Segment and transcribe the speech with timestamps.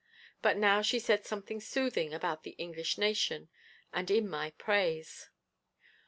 [0.41, 3.49] But now she said something soothing about the English nation,
[3.93, 5.29] and in my praise.